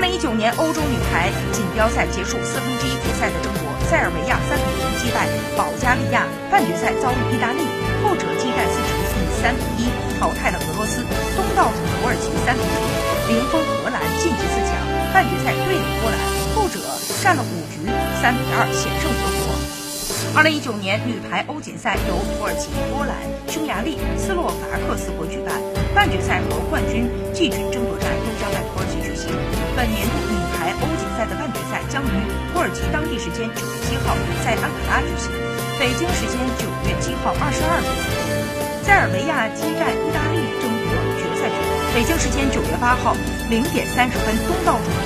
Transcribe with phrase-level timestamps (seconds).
[0.00, 5.28] 二零一九年欧洲女排锦标赛结束四分之一决赛的争夺，塞尔维亚三比零击败
[5.60, 7.60] 保加利亚，半决赛遭遇意大利，
[8.00, 11.04] 后者激战四局以三比一淘汰了俄罗斯，
[11.36, 12.64] 东道主土耳其三比
[13.28, 14.72] 零零封荷兰晋级四强，
[15.12, 16.16] 半决赛对垒波兰，
[16.56, 16.80] 后者
[17.20, 17.84] 战了五局
[18.24, 19.52] 三比二险胜德国。
[20.32, 23.12] 二零一九年女排欧锦赛由土耳其、波兰、
[23.52, 25.60] 匈牙利、斯洛伐克四国举办，
[25.92, 27.04] 半决赛和冠军、
[27.34, 27.99] 季军争夺
[29.80, 32.12] 本年度女排欧锦赛的半决赛将于
[32.52, 35.32] 土耳其当地时间九月七号在安卡拉举行，
[35.80, 37.88] 北京时间九月七号二十二点，
[38.84, 41.56] 塞尔维亚激战意大利争夺决赛权。
[41.94, 43.16] 北京时间九月八号
[43.48, 44.99] 零点三十分，东道主。